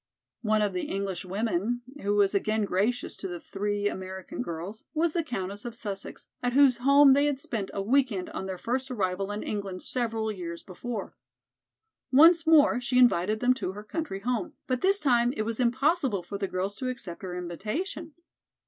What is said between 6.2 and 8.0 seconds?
at whose home they had spent a